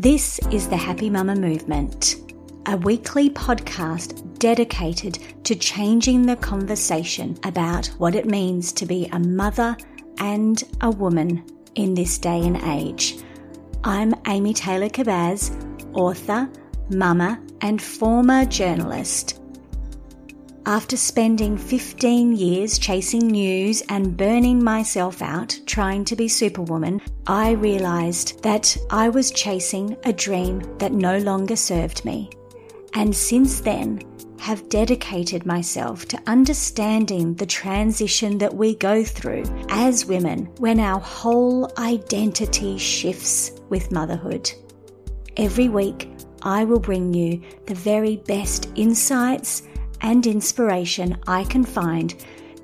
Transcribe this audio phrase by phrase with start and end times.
[0.00, 2.16] This is the Happy Mama Movement,
[2.64, 9.18] a weekly podcast dedicated to changing the conversation about what it means to be a
[9.18, 9.76] mother
[10.16, 13.18] and a woman in this day and age.
[13.84, 15.50] I'm Amy Taylor Kabbaz,
[15.92, 16.48] author,
[16.88, 19.38] mama, and former journalist.
[20.70, 27.50] After spending 15 years chasing news and burning myself out trying to be Superwoman, I
[27.50, 32.30] realized that I was chasing a dream that no longer served me.
[32.94, 34.00] And since then,
[34.38, 41.00] have dedicated myself to understanding the transition that we go through as women when our
[41.00, 44.52] whole identity shifts with motherhood.
[45.36, 46.08] Every week,
[46.42, 49.62] I will bring you the very best insights
[50.02, 52.14] and inspiration I can find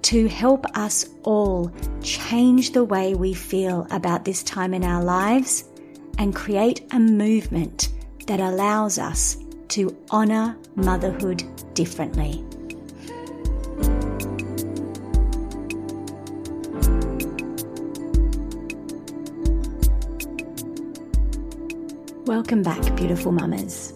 [0.03, 5.65] to help us all change the way we feel about this time in our lives
[6.19, 7.89] and create a movement
[8.27, 9.37] that allows us
[9.69, 12.45] to honour motherhood differently.
[22.27, 23.96] Welcome back, beautiful mamas.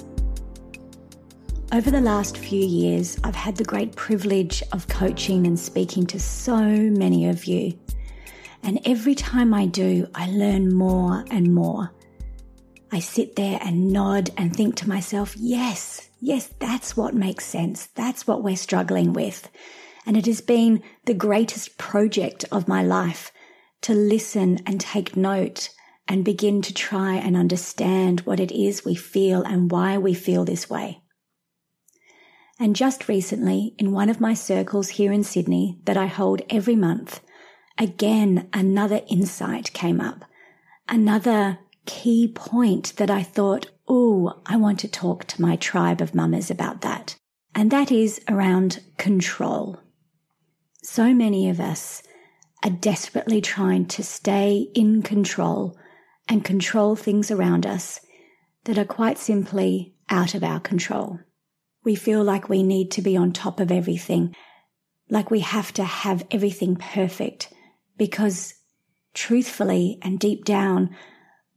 [1.72, 6.18] Over the last few years, I've had the great privilege of coaching and speaking to
[6.18, 7.78] so many of you.
[8.64, 11.92] And every time I do, I learn more and more.
[12.90, 17.86] I sit there and nod and think to myself, yes, yes, that's what makes sense.
[17.94, 19.48] That's what we're struggling with.
[20.06, 23.30] And it has been the greatest project of my life
[23.82, 25.70] to listen and take note
[26.08, 30.44] and begin to try and understand what it is we feel and why we feel
[30.44, 31.00] this way.
[32.60, 36.76] And just recently, in one of my circles here in Sydney that I hold every
[36.76, 37.22] month,
[37.78, 40.26] again, another insight came up.
[40.86, 46.14] Another key point that I thought, oh, I want to talk to my tribe of
[46.14, 47.16] mamas about that.
[47.54, 49.80] And that is around control.
[50.82, 52.02] So many of us
[52.62, 55.78] are desperately trying to stay in control
[56.28, 58.00] and control things around us
[58.64, 61.20] that are quite simply out of our control.
[61.84, 64.34] We feel like we need to be on top of everything,
[65.08, 67.52] like we have to have everything perfect
[67.96, 68.54] because
[69.14, 70.94] truthfully and deep down,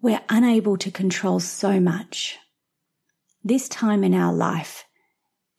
[0.02, 2.38] we're unable to control so much.
[3.44, 4.86] This time in our life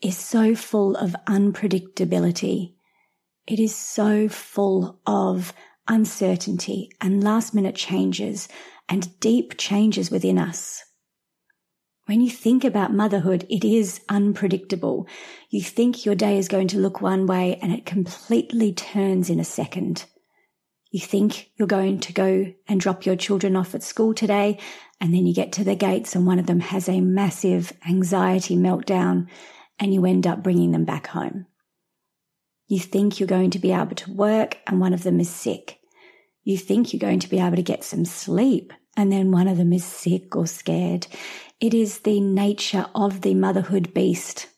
[0.01, 2.75] is so full of unpredictability.
[3.47, 5.53] It is so full of
[5.89, 8.49] uncertainty and last minute changes
[8.89, 10.83] and deep changes within us.
[12.07, 15.07] When you think about motherhood, it is unpredictable.
[15.49, 19.41] You think your day is going to look one way and it completely turns in
[19.41, 20.05] a second.
[20.91, 24.59] You think you're going to go and drop your children off at school today,
[25.01, 28.55] and then you get to the gates and one of them has a massive anxiety
[28.55, 29.27] meltdown
[29.79, 31.47] and you end up bringing them back home.
[32.69, 35.81] You think you're going to be able to work and one of them is sick.
[36.43, 39.57] You think you're going to be able to get some sleep and then one of
[39.57, 41.07] them is sick or scared.
[41.61, 44.49] It is the nature of the motherhood beast.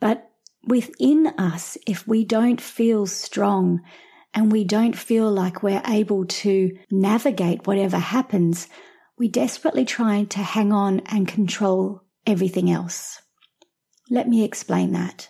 [0.00, 0.30] But
[0.66, 3.80] within us, if we don't feel strong
[4.34, 8.68] and we don't feel like we're able to navigate whatever happens,
[9.18, 13.20] we desperately try to hang on and control everything else.
[14.08, 15.28] Let me explain that.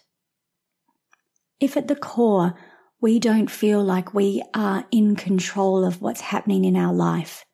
[1.59, 2.55] If at the core
[3.01, 7.45] we don't feel like we are in control of what's happening in our life,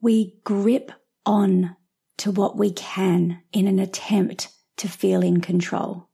[0.00, 0.92] we grip
[1.24, 1.76] on
[2.22, 4.46] to what we can in an attempt
[4.76, 6.08] to feel in control.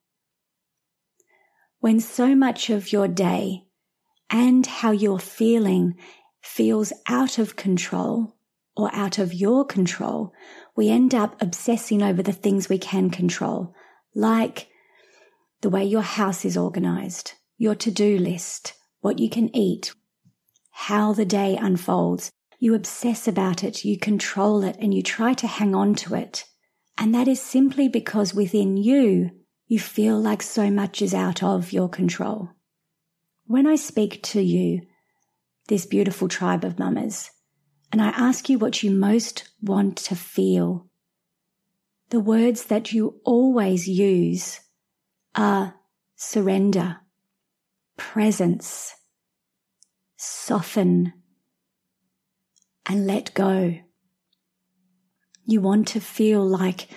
[1.81, 3.67] When so much of your day
[4.31, 5.99] and how you're feeling
[6.41, 8.39] feels out of control
[8.75, 10.33] or out of your control,
[10.75, 13.75] we end up obsessing over the things we can control,
[14.15, 14.69] like
[15.61, 19.93] the way your house is organized, your to do list, what you can eat,
[20.71, 22.31] how the day unfolds.
[22.59, 26.45] You obsess about it, you control it, and you try to hang on to it.
[26.97, 29.31] And that is simply because within you,
[29.69, 32.51] you feel like so much is out of your control.
[33.47, 34.83] When I speak to you,
[35.69, 37.31] this beautiful tribe of mamas,
[37.93, 40.89] and I ask you what you most want to feel,
[42.11, 44.61] the words that you always use
[45.35, 45.75] are
[46.17, 46.97] surrender,
[47.97, 48.95] presence,
[50.17, 51.13] soften,
[52.89, 53.79] and let go.
[55.45, 56.89] You want to feel like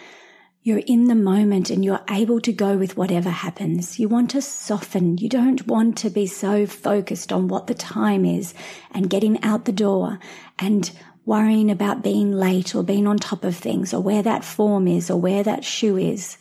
[0.64, 4.00] you're in the moment and you're able to go with whatever happens.
[4.00, 5.18] You want to soften.
[5.18, 8.54] You don't want to be so focused on what the time is
[8.92, 10.20] and getting out the door
[10.60, 10.92] and
[11.26, 15.10] worrying about being late or being on top of things or where that form is
[15.10, 16.38] or where that shoe is.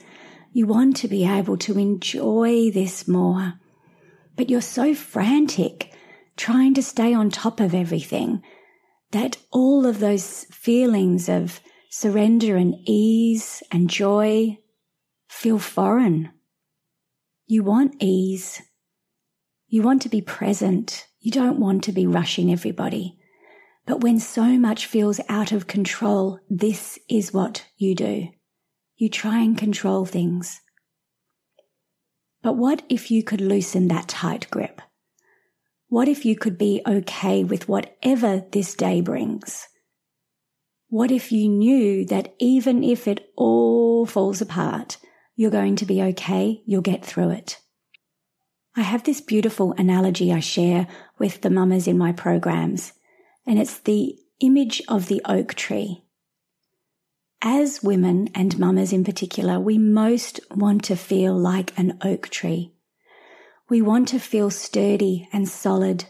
[0.52, 3.54] You want to be able to enjoy this more.
[4.36, 5.92] But you're so frantic
[6.36, 8.42] trying to stay on top of everything
[9.12, 11.60] that all of those feelings of
[11.90, 14.58] surrender and ease and joy
[15.28, 16.30] feel foreign.
[17.46, 18.62] You want ease.
[19.66, 21.06] You want to be present.
[21.20, 23.16] You don't want to be rushing everybody.
[23.86, 28.28] But when so much feels out of control, this is what you do.
[28.96, 30.60] You try and control things.
[32.42, 34.80] But what if you could loosen that tight grip?
[35.90, 39.66] What if you could be okay with whatever this day brings?
[40.88, 44.98] What if you knew that even if it all falls apart,
[45.34, 47.58] you're going to be okay, you'll get through it?
[48.76, 50.86] I have this beautiful analogy I share
[51.18, 52.92] with the mamas in my programs,
[53.44, 56.04] and it's the image of the oak tree.
[57.42, 62.74] As women and mamas in particular, we most want to feel like an oak tree.
[63.70, 66.06] We want to feel sturdy and solid,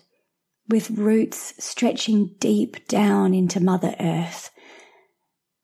[0.68, 4.50] with roots stretching deep down into Mother Earth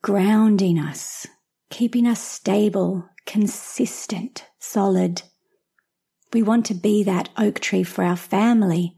[0.07, 1.27] grounding us,
[1.69, 5.21] keeping us stable, consistent, solid.
[6.31, 8.95] We want to be that oak tree for our family,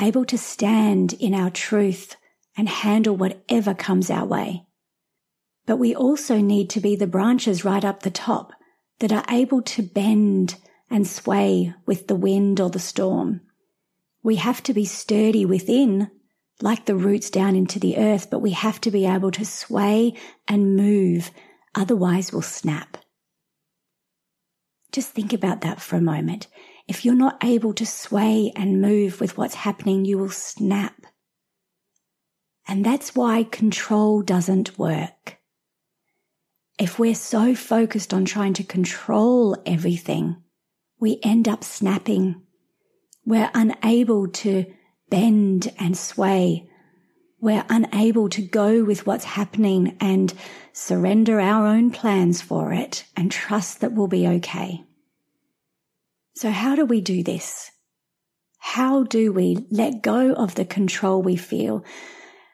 [0.00, 2.16] able to stand in our truth
[2.56, 4.66] and handle whatever comes our way.
[5.66, 8.52] But we also need to be the branches right up the top
[8.98, 10.56] that are able to bend
[10.90, 13.40] and sway with the wind or the storm.
[14.22, 16.10] We have to be sturdy within
[16.62, 20.14] like the roots down into the earth, but we have to be able to sway
[20.48, 21.30] and move,
[21.74, 22.96] otherwise, we'll snap.
[24.90, 26.46] Just think about that for a moment.
[26.88, 31.06] If you're not able to sway and move with what's happening, you will snap.
[32.66, 35.38] And that's why control doesn't work.
[36.78, 40.42] If we're so focused on trying to control everything,
[40.98, 42.42] we end up snapping.
[43.24, 44.66] We're unable to
[45.10, 46.68] bend and sway.
[47.40, 50.32] We're unable to go with what's happening and
[50.72, 54.84] surrender our own plans for it and trust that we'll be okay.
[56.34, 57.70] So how do we do this?
[58.58, 61.84] How do we let go of the control we feel?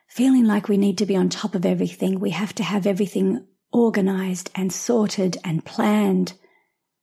[0.09, 2.21] Feeling like we need to be on top of everything.
[2.21, 6.35] We have to have everything organized and sorted and planned.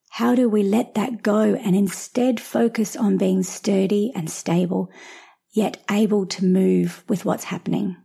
[0.10, 4.92] How do we let that go and instead focus on being sturdy and stable
[5.52, 7.98] yet able to move with what's happening.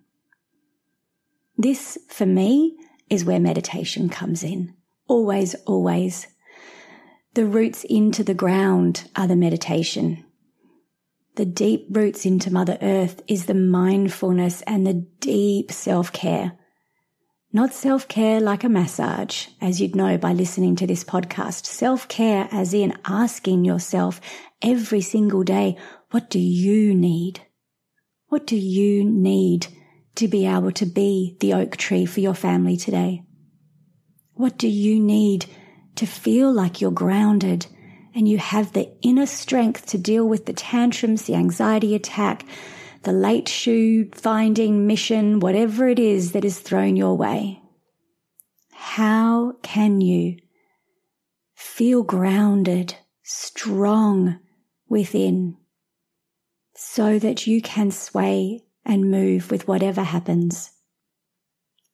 [1.56, 2.76] This, for me,
[3.10, 4.74] is where meditation comes in.
[5.06, 6.26] Always, always.
[7.34, 10.24] The roots into the ground are the meditation.
[11.36, 16.52] The deep roots into Mother Earth is the mindfulness and the deep self care.
[17.54, 21.66] Not self care like a massage, as you'd know by listening to this podcast.
[21.66, 24.20] Self care as in asking yourself
[24.60, 25.76] every single day,
[26.10, 27.42] what do you need?
[28.26, 29.68] What do you need
[30.16, 33.22] to be able to be the oak tree for your family today?
[34.32, 35.46] What do you need
[35.94, 37.68] to feel like you're grounded
[38.16, 42.44] and you have the inner strength to deal with the tantrums, the anxiety attack,
[43.04, 47.60] the late shoe finding mission, whatever it is that is thrown your way?
[48.72, 50.36] How can you
[51.54, 54.40] feel grounded, strong
[54.88, 55.56] within?
[56.74, 60.70] so that you can sway and move with whatever happens.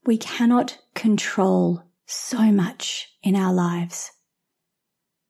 [0.04, 4.10] We cannot control so much in our lives.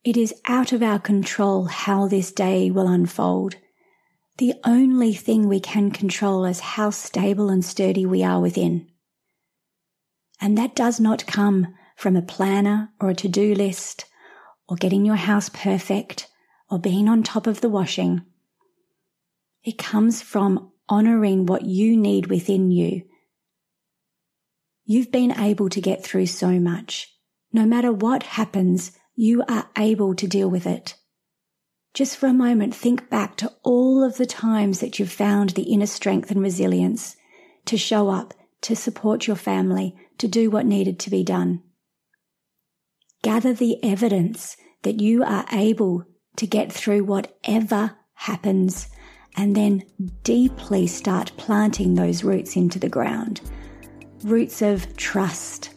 [0.04, 3.56] It is out of our control how this day will unfold.
[4.40, 8.88] The only thing we can control is how stable and sturdy we are within.
[10.40, 14.06] And that does not come from a planner or a to do list
[14.66, 16.26] or getting your house perfect
[16.70, 18.22] or being on top of the washing.
[19.62, 23.02] It comes from honoring what you need within you.
[24.86, 27.14] You've been able to get through so much.
[27.52, 30.94] No matter what happens, you are able to deal with it.
[31.92, 35.72] Just for a moment, think back to all of the times that you've found the
[35.72, 37.16] inner strength and resilience
[37.66, 38.32] to show up,
[38.62, 41.62] to support your family, to do what needed to be done.
[43.22, 46.04] Gather the evidence that you are able
[46.36, 48.88] to get through whatever happens
[49.36, 49.82] and then
[50.22, 53.40] deeply start planting those roots into the ground.
[54.22, 55.70] Roots of trust,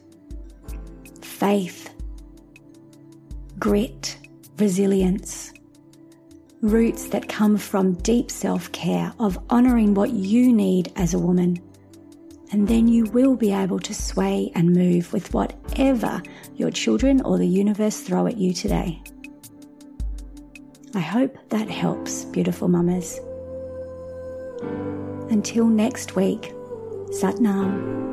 [1.22, 1.90] faith,
[3.60, 4.18] grit,
[4.58, 5.54] resilience.
[6.64, 11.62] Roots that come from deep self care of honoring what you need as a woman
[12.54, 16.22] and then you will be able to sway and move with whatever
[16.56, 19.02] your children or the universe throw at you today.
[20.94, 23.20] I hope that helps, beautiful mamas.
[25.32, 26.54] Until next week,
[27.10, 28.13] Satnam.